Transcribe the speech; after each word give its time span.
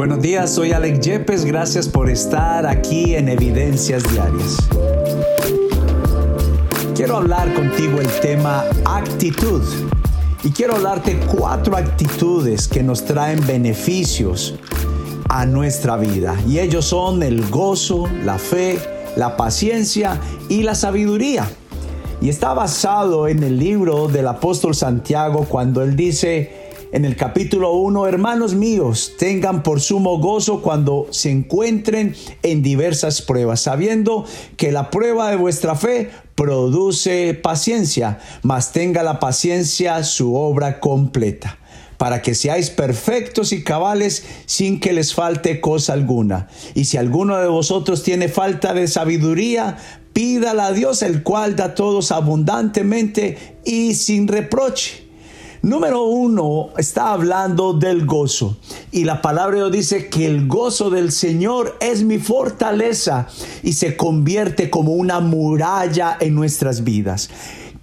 Buenos 0.00 0.22
días, 0.22 0.54
soy 0.54 0.72
Alex 0.72 1.00
Yepes, 1.00 1.44
gracias 1.44 1.86
por 1.86 2.08
estar 2.08 2.66
aquí 2.66 3.16
en 3.16 3.28
Evidencias 3.28 4.02
Diarias. 4.10 4.56
Quiero 6.96 7.18
hablar 7.18 7.52
contigo 7.52 8.00
el 8.00 8.08
tema 8.22 8.64
actitud 8.86 9.60
y 10.42 10.52
quiero 10.52 10.76
hablarte 10.76 11.20
cuatro 11.36 11.76
actitudes 11.76 12.66
que 12.66 12.82
nos 12.82 13.04
traen 13.04 13.46
beneficios 13.46 14.54
a 15.28 15.44
nuestra 15.44 15.98
vida 15.98 16.34
y 16.48 16.60
ellos 16.60 16.86
son 16.86 17.22
el 17.22 17.46
gozo, 17.50 18.08
la 18.24 18.38
fe, 18.38 18.78
la 19.16 19.36
paciencia 19.36 20.18
y 20.48 20.62
la 20.62 20.74
sabiduría. 20.74 21.46
Y 22.22 22.30
está 22.30 22.54
basado 22.54 23.28
en 23.28 23.42
el 23.42 23.58
libro 23.58 24.08
del 24.08 24.28
apóstol 24.28 24.74
Santiago 24.74 25.44
cuando 25.46 25.82
él 25.82 25.94
dice, 25.94 26.59
en 26.92 27.04
el 27.04 27.14
capítulo 27.14 27.72
1, 27.72 28.08
hermanos 28.08 28.54
míos, 28.54 29.12
tengan 29.16 29.62
por 29.62 29.80
sumo 29.80 30.18
gozo 30.18 30.60
cuando 30.60 31.06
se 31.10 31.30
encuentren 31.30 32.16
en 32.42 32.62
diversas 32.62 33.22
pruebas, 33.22 33.60
sabiendo 33.60 34.24
que 34.56 34.72
la 34.72 34.90
prueba 34.90 35.30
de 35.30 35.36
vuestra 35.36 35.76
fe 35.76 36.10
produce 36.34 37.34
paciencia, 37.34 38.18
mas 38.42 38.72
tenga 38.72 39.02
la 39.02 39.20
paciencia 39.20 40.02
su 40.02 40.34
obra 40.34 40.80
completa 40.80 41.58
para 41.96 42.22
que 42.22 42.34
seáis 42.34 42.70
perfectos 42.70 43.52
y 43.52 43.62
cabales 43.62 44.24
sin 44.46 44.80
que 44.80 44.94
les 44.94 45.12
falte 45.14 45.60
cosa 45.60 45.92
alguna. 45.92 46.48
Y 46.74 46.86
si 46.86 46.96
alguno 46.96 47.36
de 47.36 47.46
vosotros 47.46 48.02
tiene 48.02 48.28
falta 48.28 48.72
de 48.72 48.88
sabiduría, 48.88 49.76
pídala 50.14 50.66
a 50.68 50.72
Dios, 50.72 51.02
el 51.02 51.22
cual 51.22 51.56
da 51.56 51.66
a 51.66 51.74
todos 51.74 52.10
abundantemente 52.10 53.58
y 53.66 53.94
sin 53.94 54.28
reproche 54.28 55.09
Número 55.62 56.04
uno, 56.04 56.70
está 56.78 57.12
hablando 57.12 57.74
del 57.74 58.06
gozo. 58.06 58.56
Y 58.92 59.04
la 59.04 59.20
palabra 59.20 59.68
dice 59.68 60.08
que 60.08 60.24
el 60.24 60.48
gozo 60.48 60.88
del 60.88 61.12
Señor 61.12 61.76
es 61.80 62.02
mi 62.02 62.16
fortaleza 62.16 63.28
y 63.62 63.74
se 63.74 63.94
convierte 63.94 64.70
como 64.70 64.92
una 64.92 65.20
muralla 65.20 66.16
en 66.18 66.34
nuestras 66.34 66.82
vidas. 66.82 67.28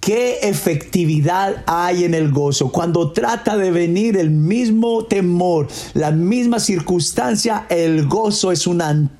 ¿Qué 0.00 0.38
efectividad 0.42 1.64
hay 1.66 2.04
en 2.04 2.14
el 2.14 2.30
gozo? 2.30 2.70
Cuando 2.70 3.12
trata 3.12 3.58
de 3.58 3.70
venir 3.70 4.16
el 4.16 4.30
mismo 4.30 5.04
temor, 5.04 5.66
la 5.92 6.12
misma 6.12 6.60
circunstancia, 6.60 7.66
el 7.68 8.06
gozo 8.06 8.52
es 8.52 8.66
un 8.66 8.80
antídoto, 8.80 9.15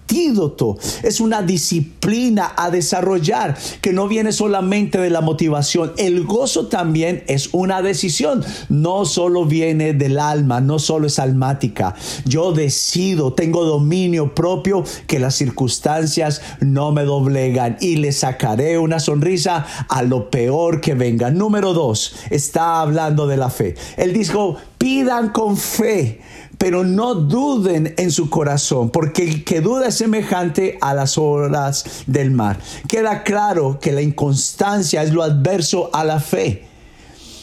es 1.03 1.21
una 1.21 1.43
disciplina 1.43 2.53
a 2.57 2.71
desarrollar 2.71 3.57
que 3.81 3.93
no 3.93 4.09
viene 4.09 4.33
solamente 4.33 4.99
de 4.99 5.11
la 5.11 5.21
motivación. 5.21 5.93
El 5.99 6.25
gozo 6.25 6.67
también 6.67 7.25
es 7.27 7.51
una 7.53 7.83
decisión, 7.83 8.45
no 8.69 9.05
solo 9.05 9.45
viene 9.45 9.93
del 9.93 10.19
alma, 10.19 10.61
no 10.61 10.79
solo 10.79 11.07
es 11.07 11.19
almática. 11.19 11.95
Yo 12.25 12.53
decido, 12.53 13.35
tengo 13.35 13.65
dominio 13.65 14.35
propio 14.35 14.85
que 15.07 15.19
las 15.19 15.35
circunstancias 15.35 16.41
no 16.61 16.93
me 16.93 17.05
doblegan 17.05 17.77
y 17.81 17.97
le 17.97 18.13
sacaré 18.13 18.79
una 18.79 19.01
sonrisa 19.01 19.67
a 19.89 20.03
lo 20.03 20.31
peor 20.31 20.81
que 20.81 20.95
venga. 20.95 21.31
Número 21.31 21.73
dos, 21.75 22.15
está 22.31 22.81
hablando 22.81 23.27
de 23.27 23.37
la 23.37 23.51
fe. 23.51 23.75
Él 23.97 24.13
dijo, 24.13 24.57
pidan 24.79 25.31
con 25.31 25.57
fe, 25.57 26.21
pero 26.59 26.85
no 26.85 27.15
duden 27.15 27.95
en 27.97 28.11
su 28.11 28.31
corazón, 28.31 28.91
porque 28.91 29.25
el 29.25 29.45
que 29.45 29.61
duda 29.61 29.89
es 29.89 29.97
semejante 29.97 30.79
a 30.81 30.95
las 30.95 31.19
olas 31.19 32.05
del 32.07 32.31
mar. 32.31 32.59
Queda 32.89 33.23
claro 33.23 33.79
que 33.81 33.93
la 33.93 34.03
inconstancia 34.03 35.03
es 35.03 35.13
lo 35.13 35.23
adverso 35.23 35.91
a 35.93 36.05
la 36.05 36.21
fe. 36.21 36.67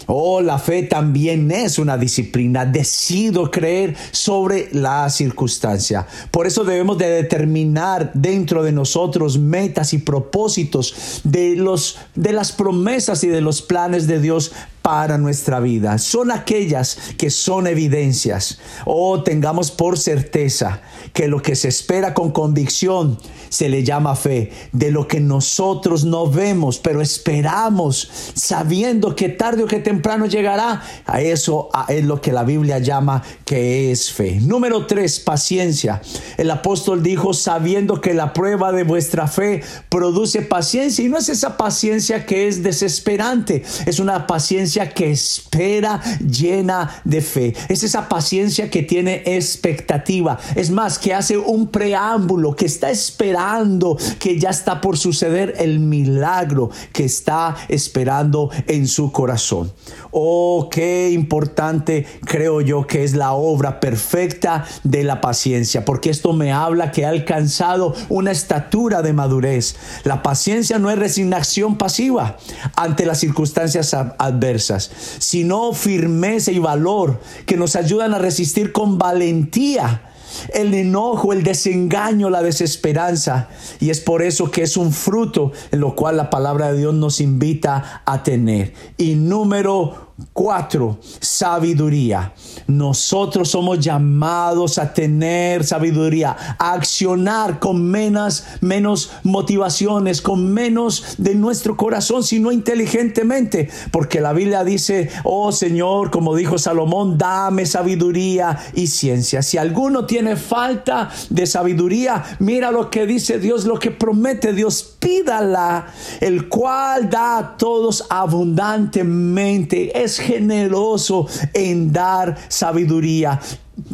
Oh, 0.07 0.41
la 0.41 0.59
fe 0.59 0.83
también 0.83 1.51
es 1.51 1.79
una 1.79 1.97
disciplina. 1.97 2.65
Decido 2.65 3.49
creer 3.49 3.95
sobre 4.11 4.69
la 4.71 5.09
circunstancia. 5.09 6.05
Por 6.31 6.47
eso 6.47 6.63
debemos 6.63 6.97
de 6.97 7.09
determinar 7.09 8.11
dentro 8.13 8.63
de 8.63 8.71
nosotros 8.71 9.37
metas 9.37 9.93
y 9.93 9.99
propósitos 9.99 11.21
de 11.23 11.55
los 11.55 11.97
de 12.15 12.33
las 12.33 12.51
promesas 12.51 13.23
y 13.23 13.27
de 13.27 13.41
los 13.41 13.61
planes 13.61 14.07
de 14.07 14.19
Dios 14.19 14.51
para 14.83 15.17
nuestra 15.17 15.61
vida. 15.61 15.97
Son 15.97 16.29
aquellas 16.29 16.97
que 17.17 17.31
son 17.31 17.67
evidencias. 17.67 18.59
Oh, 18.85 19.23
tengamos 19.23 19.71
por 19.71 19.97
certeza 19.97 20.81
que 21.13 21.29
lo 21.29 21.41
que 21.41 21.55
se 21.55 21.69
espera 21.69 22.13
con 22.13 22.31
convicción 22.31 23.17
se 23.49 23.69
le 23.69 23.83
llama 23.83 24.15
fe. 24.15 24.51
De 24.73 24.91
lo 24.91 25.07
que 25.07 25.21
nosotros 25.21 26.03
no 26.03 26.29
vemos, 26.29 26.79
pero 26.79 27.01
esperamos, 27.01 28.11
sabiendo 28.33 29.15
que 29.15 29.29
tarde 29.29 29.63
o 29.63 29.67
que 29.67 29.79
temprano 29.79 29.92
llegará. 30.27 30.81
A 31.05 31.21
eso 31.21 31.69
es 31.87 32.03
lo 32.05 32.21
que 32.21 32.31
la 32.31 32.43
Biblia 32.43 32.79
llama 32.79 33.23
que 33.45 33.91
es 33.91 34.11
fe. 34.11 34.39
Número 34.41 34.85
tres, 34.85 35.19
paciencia. 35.19 36.01
El 36.37 36.49
apóstol 36.51 37.03
dijo, 37.03 37.33
sabiendo 37.33 38.01
que 38.01 38.13
la 38.13 38.33
prueba 38.33 38.71
de 38.71 38.83
vuestra 38.83 39.27
fe 39.27 39.61
produce 39.89 40.41
paciencia. 40.41 41.05
Y 41.05 41.09
no 41.09 41.17
es 41.17 41.29
esa 41.29 41.57
paciencia 41.57 42.25
que 42.25 42.47
es 42.47 42.63
desesperante, 42.63 43.63
es 43.85 43.99
una 43.99 44.27
paciencia 44.27 44.89
que 44.93 45.11
espera 45.11 46.01
llena 46.19 47.01
de 47.03 47.21
fe. 47.21 47.53
Es 47.69 47.83
esa 47.83 48.09
paciencia 48.09 48.69
que 48.69 48.83
tiene 48.83 49.23
expectativa. 49.25 50.37
Es 50.55 50.69
más, 50.69 50.97
que 50.99 51.13
hace 51.13 51.37
un 51.37 51.67
preámbulo, 51.67 52.55
que 52.55 52.65
está 52.65 52.89
esperando 52.89 53.97
que 54.19 54.39
ya 54.39 54.49
está 54.49 54.81
por 54.81 54.97
suceder 54.97 55.55
el 55.59 55.79
milagro 55.79 56.69
que 56.91 57.05
está 57.05 57.55
esperando 57.67 58.49
en 58.67 58.87
su 58.87 59.11
corazón. 59.11 59.71
Oh, 60.11 60.69
qué 60.71 61.09
importante 61.11 62.05
creo 62.25 62.61
yo 62.61 62.85
que 62.87 63.03
es 63.03 63.13
la 63.13 63.33
obra 63.33 63.79
perfecta 63.79 64.65
de 64.83 65.03
la 65.03 65.21
paciencia, 65.21 65.85
porque 65.85 66.09
esto 66.09 66.33
me 66.33 66.51
habla 66.51 66.91
que 66.91 67.05
ha 67.05 67.09
alcanzado 67.09 67.95
una 68.09 68.31
estatura 68.31 69.01
de 69.01 69.13
madurez. 69.13 69.75
La 70.03 70.21
paciencia 70.21 70.79
no 70.79 70.89
es 70.89 70.99
resignación 70.99 71.77
pasiva 71.77 72.37
ante 72.75 73.05
las 73.05 73.19
circunstancias 73.19 73.93
adversas 73.93 74.91
sino 75.19 75.73
firmeza 75.73 76.51
y 76.51 76.59
valor 76.59 77.19
que 77.45 77.57
nos 77.57 77.75
ayudan 77.75 78.13
a 78.13 78.19
resistir 78.19 78.71
con 78.71 78.97
valentía 78.97 80.12
el 80.53 80.73
enojo, 80.73 81.33
el 81.33 81.43
desengaño, 81.43 82.29
la 82.29 82.41
desesperanza. 82.41 83.49
Y 83.79 83.89
es 83.89 83.99
por 83.99 84.21
eso 84.21 84.51
que 84.51 84.63
es 84.63 84.77
un 84.77 84.91
fruto 84.91 85.51
en 85.71 85.79
lo 85.79 85.95
cual 85.95 86.17
la 86.17 86.29
palabra 86.29 86.71
de 86.71 86.79
Dios 86.79 86.93
nos 86.93 87.21
invita 87.21 88.03
a 88.05 88.23
tener. 88.23 88.73
Y 88.97 89.15
número 89.15 90.13
Cuatro, 90.31 90.99
sabiduría. 91.19 92.33
Nosotros 92.67 93.49
somos 93.49 93.79
llamados 93.79 94.77
a 94.77 94.93
tener 94.93 95.63
sabiduría, 95.63 96.35
a 96.57 96.73
accionar 96.73 97.59
con 97.59 97.83
menos, 97.83 98.43
menos 98.61 99.11
motivaciones, 99.23 100.21
con 100.21 100.53
menos 100.53 101.15
de 101.17 101.35
nuestro 101.35 101.77
corazón, 101.77 102.23
sino 102.23 102.51
inteligentemente. 102.51 103.69
Porque 103.91 104.21
la 104.21 104.33
Biblia 104.33 104.63
dice, 104.63 105.09
oh 105.23 105.51
Señor, 105.51 106.11
como 106.11 106.35
dijo 106.35 106.57
Salomón, 106.57 107.17
dame 107.17 107.65
sabiduría 107.65 108.57
y 108.73 108.87
ciencia. 108.87 109.41
Si 109.41 109.57
alguno 109.57 110.05
tiene 110.05 110.35
falta 110.35 111.09
de 111.29 111.45
sabiduría, 111.45 112.23
mira 112.39 112.71
lo 112.71 112.89
que 112.89 113.05
dice 113.05 113.39
Dios, 113.39 113.65
lo 113.65 113.79
que 113.79 113.91
promete 113.91 114.53
Dios, 114.53 114.95
pídala, 114.99 115.87
el 116.21 116.47
cual 116.49 117.09
da 117.09 117.37
a 117.37 117.57
todos 117.57 118.05
abundantemente 118.09 120.03
es 120.03 120.19
generoso 120.19 121.27
en 121.53 121.91
dar 121.91 122.37
sabiduría. 122.53 123.39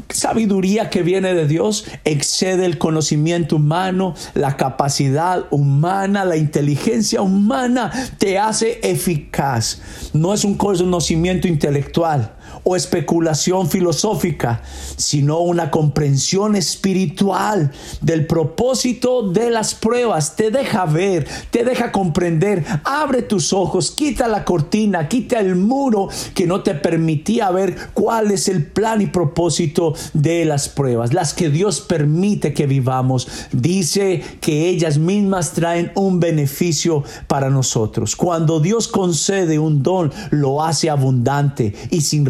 Sabiduría 0.10 0.90
que 0.90 1.04
viene 1.04 1.34
de 1.34 1.48
Dios 1.48 1.86
excede 2.04 2.66
el 2.66 2.78
conocimiento 2.78 3.56
humano, 3.56 4.14
la 4.34 4.58
capacidad 4.58 5.46
humana, 5.52 6.26
la 6.26 6.36
inteligencia 6.36 7.22
humana 7.22 7.90
te 8.18 8.38
hace 8.38 8.82
eficaz. 8.84 9.82
No 10.14 10.34
es 10.34 10.44
un 10.44 10.56
conocimiento 10.56 11.48
intelectual 11.48 12.36
o 12.64 12.76
especulación 12.76 13.70
filosófica, 13.70 14.62
sino 14.96 15.40
una 15.40 15.72
comprensión 15.72 16.56
espiritual 16.56 17.72
del 18.02 18.26
propósito 18.28 19.30
de 19.30 19.50
las 19.50 19.76
pruebas. 19.76 20.36
Te 20.36 20.52
deja 20.52 20.86
ver, 20.86 21.28
te 21.52 21.64
deja 21.64 21.92
comprender. 21.92 22.66
Abre 22.84 23.22
tus 23.22 23.54
ojos, 23.54 23.92
quita 23.92 24.28
la 24.28 24.46
cortina, 24.46 25.08
quita 25.08 25.40
el 25.40 25.56
muro 25.56 26.10
que 26.34 26.48
no 26.48 26.62
te 26.62 26.76
permitía 26.76 27.52
ver 27.52 27.76
cuál 27.94 28.32
es 28.32 28.48
el 28.48 28.66
plan 28.66 29.02
y 29.02 29.08
propósito 29.08 29.94
de 30.14 30.46
las 30.46 30.70
pruebas, 30.70 31.14
las 31.14 31.34
que 31.34 31.50
Dios 31.50 31.82
permite 31.82 32.54
que 32.54 32.68
vivamos. 32.68 33.28
Dice 33.52 34.24
que 34.42 34.70
ellas 34.70 34.98
mismas 34.98 35.54
traen 35.54 35.92
un 35.96 36.20
beneficio 36.20 37.04
para 37.28 37.50
nosotros. 37.50 38.16
Cuando 38.16 38.60
Dios 38.60 38.88
concede 38.88 39.60
un 39.60 39.84
don, 39.84 40.12
lo 40.32 40.64
hace 40.64 40.90
abundante 40.90 41.74
y 41.90 42.02
sin 42.02 42.26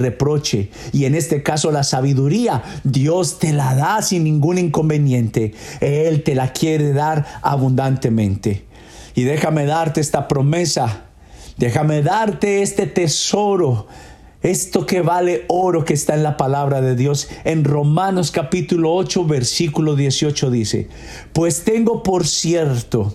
Y 0.93 1.05
en 1.05 1.15
este 1.15 1.41
caso 1.41 1.71
la 1.71 1.83
sabiduría, 1.83 2.61
Dios 2.83 3.39
te 3.39 3.53
la 3.53 3.73
da 3.73 4.01
sin 4.01 4.23
ningún 4.25 4.59
inconveniente. 4.59 5.53
Él 5.81 6.23
te 6.23 6.35
la 6.35 6.53
quiere 6.53 6.93
dar 6.93 7.25
abundantemente. 7.41 8.65
Y 9.15 9.23
déjame 9.23 9.65
darte 9.65 10.01
esta 10.01 10.27
promesa. 10.27 11.05
Déjame 11.57 12.03
darte 12.03 12.61
este 12.61 12.85
tesoro 12.85 13.87
Esto 14.41 14.85
que 14.85 15.01
vale 15.01 15.43
oro 15.49 15.83
que 15.83 15.93
está 15.93 16.15
en 16.15 16.23
la 16.23 16.37
palabra 16.37 16.79
de 16.79 16.95
Dios. 16.95 17.27
En 17.43 17.65
Romanos 17.65 18.31
capítulo 18.31 18.93
8, 18.93 19.25
versículo 19.25 19.95
18 19.97 20.49
dice, 20.51 20.87
pues 21.33 21.63
tengo 21.65 22.03
por 22.03 22.25
cierto 22.25 23.13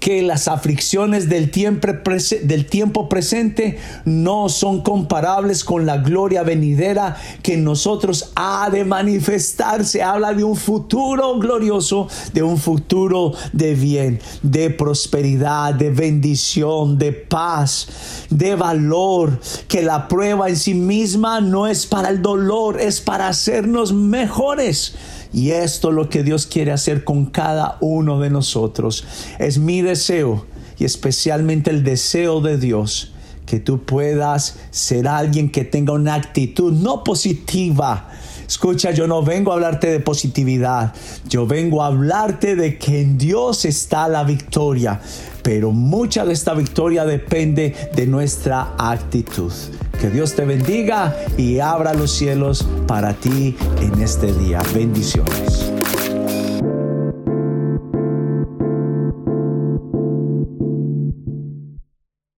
que 0.00 0.22
las 0.22 0.48
aflicciones 0.48 1.28
del 1.28 1.50
tiempo, 1.50 3.08
presente 3.08 3.78
no 4.06 4.48
son 4.48 4.80
comparables 4.80 5.62
con 5.62 5.84
la 5.84 5.98
gloria 5.98 6.42
venidera 6.42 7.16
que 7.42 7.54
en 7.54 7.64
nosotros 7.64 8.32
ha 8.34 8.70
de 8.70 8.84
manifestarse. 8.84 10.02
Habla 10.02 10.32
de 10.32 10.42
un 10.42 10.56
futuro 10.56 11.38
glorioso, 11.38 12.08
de 12.32 12.42
un 12.42 12.56
futuro 12.56 13.34
de 13.52 13.74
bien, 13.74 14.20
de 14.42 14.70
prosperidad, 14.70 15.74
de 15.74 15.90
bendición, 15.90 16.98
de 16.98 17.12
paz, 17.12 18.26
de 18.30 18.54
valor, 18.54 19.38
que 19.68 19.82
la 19.82 20.08
prueba 20.08 20.48
en 20.48 20.56
sí 20.56 20.72
misma 20.72 21.42
no 21.42 21.66
es 21.66 21.86
para 21.86 22.08
el 22.08 22.22
dolor, 22.22 22.80
es 22.80 23.02
para 23.02 23.28
hacernos 23.28 23.92
mejores 23.92 24.94
y 25.32 25.50
esto 25.50 25.90
es 25.90 25.94
lo 25.94 26.08
que 26.08 26.22
Dios 26.22 26.46
quiere 26.46 26.72
hacer 26.72 27.04
con 27.04 27.26
cada 27.26 27.78
uno 27.80 28.20
de 28.20 28.30
nosotros. 28.30 29.04
Es 29.38 29.58
mi 29.58 29.82
deseo 29.82 30.46
y 30.78 30.84
especialmente 30.84 31.70
el 31.70 31.84
deseo 31.84 32.40
de 32.40 32.58
Dios 32.58 33.12
que 33.46 33.58
tú 33.58 33.84
puedas 33.84 34.58
ser 34.70 35.08
alguien 35.08 35.50
que 35.50 35.64
tenga 35.64 35.92
una 35.92 36.14
actitud 36.14 36.72
no 36.72 37.02
positiva. 37.02 38.08
Escucha, 38.50 38.90
yo 38.90 39.06
no 39.06 39.22
vengo 39.22 39.52
a 39.52 39.54
hablarte 39.54 39.86
de 39.92 40.00
positividad, 40.00 40.92
yo 41.28 41.46
vengo 41.46 41.84
a 41.84 41.86
hablarte 41.86 42.56
de 42.56 42.78
que 42.78 43.00
en 43.00 43.16
Dios 43.16 43.64
está 43.64 44.08
la 44.08 44.24
victoria, 44.24 45.00
pero 45.44 45.70
mucha 45.70 46.24
de 46.24 46.32
esta 46.32 46.52
victoria 46.52 47.04
depende 47.04 47.76
de 47.94 48.06
nuestra 48.08 48.74
actitud. 48.76 49.52
Que 50.00 50.10
Dios 50.10 50.34
te 50.34 50.44
bendiga 50.44 51.16
y 51.38 51.60
abra 51.60 51.94
los 51.94 52.10
cielos 52.10 52.66
para 52.88 53.14
ti 53.14 53.54
en 53.80 54.02
este 54.02 54.32
día. 54.32 54.60
Bendiciones. 54.74 55.79